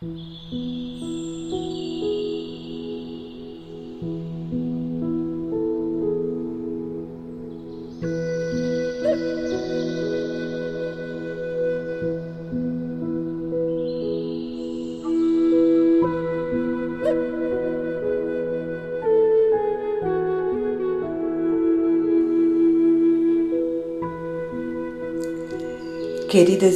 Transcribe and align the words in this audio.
Queridas 0.00 0.08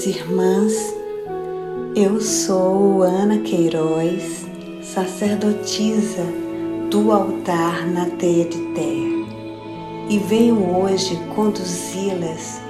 irmãs, 0.05 0.93
eu 1.97 2.21
sou 2.21 3.05
Ana 3.05 3.39
Queiroz, 3.39 4.45
sacerdotisa 4.83 6.25
do 6.91 7.13
altar 7.13 7.87
na 7.87 8.07
Teia 8.07 8.47
de 8.47 8.59
Terra 8.75 10.09
e 10.09 10.19
venho 10.19 10.77
hoje 10.77 11.17
conduzi-las 11.37 12.61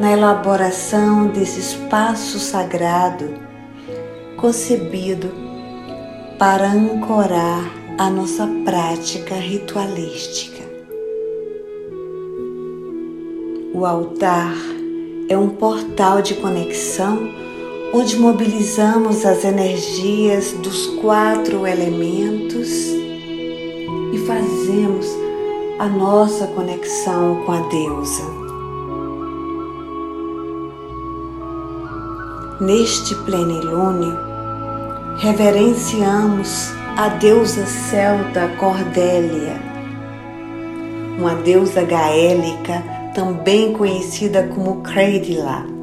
na 0.00 0.10
elaboração 0.10 1.26
desse 1.26 1.60
espaço 1.60 2.38
sagrado 2.38 3.28
concebido 4.38 5.30
para 6.38 6.72
ancorar 6.72 7.70
a 7.98 8.08
nossa 8.08 8.46
prática 8.64 9.34
ritualística. 9.34 10.64
O 13.74 13.84
altar 13.84 14.54
é 15.28 15.36
um 15.36 15.50
portal 15.50 16.22
de 16.22 16.34
conexão 16.36 17.45
onde 17.92 18.16
mobilizamos 18.18 19.24
as 19.24 19.44
energias 19.44 20.52
dos 20.52 20.86
quatro 21.00 21.66
elementos 21.66 22.68
e 24.12 24.18
fazemos 24.26 25.06
a 25.78 25.86
nossa 25.86 26.46
conexão 26.48 27.42
com 27.44 27.52
a 27.52 27.60
deusa. 27.68 28.46
Neste 32.60 33.14
plenilúnio, 33.24 34.16
reverenciamos 35.18 36.70
a 36.96 37.08
deusa 37.08 37.66
celta 37.66 38.48
Cordélia, 38.58 39.60
uma 41.18 41.34
deusa 41.34 41.82
gaélica 41.82 42.82
também 43.14 43.72
conhecida 43.74 44.44
como 44.54 44.82
Creidila, 44.82 45.75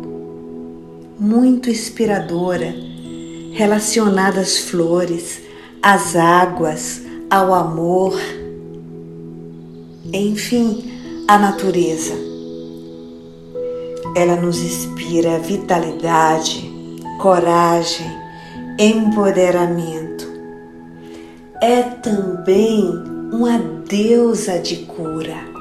muito 1.23 1.69
inspiradora, 1.69 2.75
relacionada 3.53 4.41
às 4.41 4.57
flores, 4.57 5.41
às 5.81 6.17
águas, 6.17 7.01
ao 7.29 7.53
amor, 7.53 8.13
enfim, 10.11 10.83
à 11.25 11.37
natureza. 11.37 12.13
Ela 14.17 14.35
nos 14.35 14.61
inspira 14.61 15.39
vitalidade, 15.39 16.69
coragem, 17.21 18.11
empoderamento. 18.77 20.27
É 21.61 21.83
também 21.83 22.83
uma 23.31 23.57
deusa 23.87 24.59
de 24.59 24.75
cura 24.85 25.53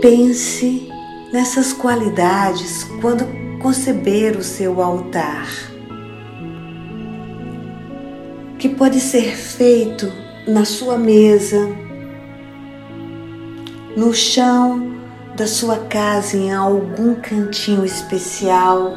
Pense 0.00 0.87
nessas 1.32 1.72
qualidades 1.72 2.84
quando 3.00 3.26
conceber 3.58 4.36
o 4.36 4.42
seu 4.42 4.80
altar, 4.80 5.48
que 8.58 8.68
pode 8.68 9.00
ser 9.00 9.36
feito 9.36 10.10
na 10.46 10.64
sua 10.64 10.96
mesa, 10.96 11.68
no 13.96 14.14
chão 14.14 14.96
da 15.36 15.46
sua 15.46 15.78
casa, 15.78 16.36
em 16.36 16.52
algum 16.52 17.14
cantinho 17.16 17.84
especial 17.84 18.94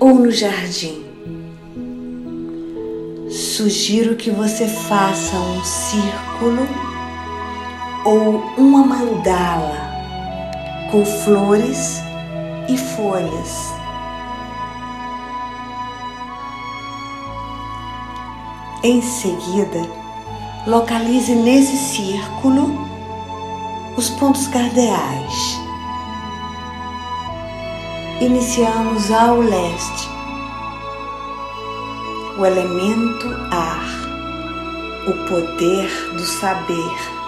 ou 0.00 0.14
no 0.14 0.30
jardim. 0.30 1.04
Sugiro 3.28 4.16
que 4.16 4.30
você 4.30 4.66
faça 4.66 5.36
um 5.36 5.64
círculo 5.64 6.66
ou 8.04 8.36
uma 8.56 8.84
mandala 8.84 9.83
com 10.90 11.04
flores 11.04 12.00
e 12.68 12.76
folhas. 12.76 13.72
Em 18.82 19.00
seguida, 19.00 19.80
localize 20.66 21.34
nesse 21.34 21.76
círculo 21.76 22.78
os 23.96 24.10
pontos 24.10 24.46
cardeais. 24.48 25.60
Iniciamos 28.20 29.10
ao 29.10 29.40
leste, 29.40 30.08
o 32.38 32.44
elemento 32.44 33.28
ar, 33.50 33.84
o 35.06 35.12
poder 35.28 35.88
do 36.12 36.24
saber 36.24 37.23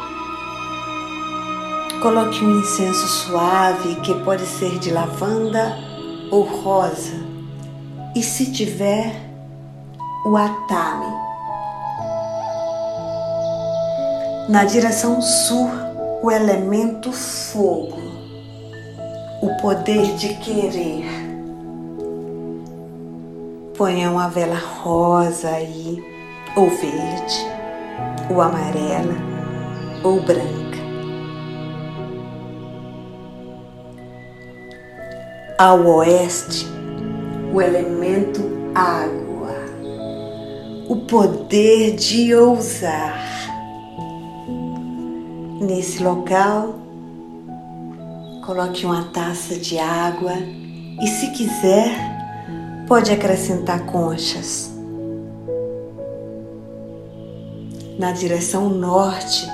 Coloque 2.07 2.45
um 2.45 2.61
incenso 2.61 3.05
suave 3.09 3.97
que 3.97 4.15
pode 4.23 4.47
ser 4.47 4.79
de 4.79 4.93
lavanda 4.93 5.77
ou 6.31 6.43
rosa. 6.43 7.17
E 8.15 8.23
se 8.23 8.53
tiver, 8.53 9.13
o 10.25 10.37
atame. 10.37 11.13
Na 14.49 14.65
direção 14.65 15.21
sul, 15.21 15.69
o 16.23 16.31
elemento 16.31 17.11
fogo, 17.11 18.01
o 19.43 19.61
poder 19.61 20.15
de 20.15 20.29
querer. 20.35 21.07
Ponha 23.77 24.13
uma 24.13 24.29
vela 24.29 24.61
rosa 24.81 25.49
aí, 25.49 26.01
ou 26.55 26.71
verde, 26.71 27.47
ou 28.31 28.41
amarela, 28.41 29.17
ou 30.05 30.23
branca. 30.23 30.76
Ao 35.59 35.87
oeste, 35.87 36.67
o 37.51 37.63
elemento 37.63 38.43
água, 38.75 39.55
o 40.87 40.97
poder 40.97 41.97
de 41.97 42.35
ousar. 42.35 43.19
Nesse 45.59 46.03
local, 46.03 46.75
coloque 48.45 48.85
uma 48.85 49.05
taça 49.05 49.55
de 49.57 49.79
água 49.79 50.35
e, 51.01 51.07
se 51.07 51.31
quiser, 51.31 51.89
pode 52.87 53.11
acrescentar 53.11 53.87
conchas. 53.87 54.71
Na 57.99 58.13
direção 58.13 58.69
norte, 58.69 59.49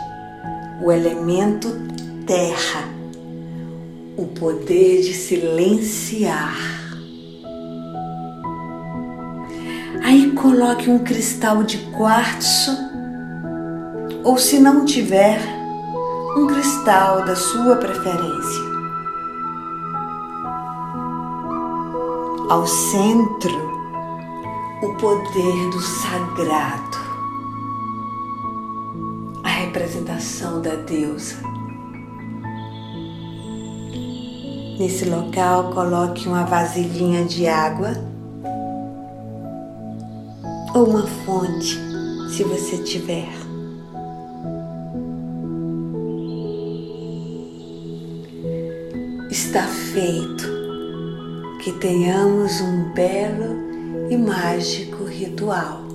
o 0.83 0.91
elemento 0.91 1.69
terra 2.27 3.02
o 4.17 4.27
poder 4.27 5.03
de 5.03 5.15
silenciar. 5.15 6.57
Aí 10.05 10.33
coloque 10.33 10.91
um 10.91 10.99
cristal 10.99 11.63
de 11.63 11.79
quartzo, 11.93 12.77
ou 14.25 14.37
se 14.37 14.59
não 14.59 14.85
tiver, 14.85 15.41
um 16.37 16.47
cristal 16.47 17.25
da 17.25 17.35
sua 17.35 17.77
preferência. 17.77 18.73
Ao 22.51 22.67
centro, 22.67 23.73
o 24.83 24.95
poder 24.97 25.71
do 25.71 25.81
sagrado, 25.81 26.99
a 29.43 29.49
representação 29.49 30.61
da 30.61 30.75
deusa 30.75 31.53
Nesse 34.83 35.05
local, 35.05 35.71
coloque 35.73 36.27
uma 36.27 36.43
vasilhinha 36.45 37.25
de 37.25 37.47
água 37.47 37.93
ou 40.75 40.89
uma 40.89 41.07
fonte, 41.07 41.79
se 42.29 42.43
você 42.43 42.79
tiver. 42.79 43.29
Está 49.31 49.63
feito. 49.93 50.51
Que 51.63 51.71
tenhamos 51.79 52.61
um 52.61 52.93
belo 52.93 53.55
e 54.11 54.17
mágico 54.17 55.05
ritual. 55.05 55.92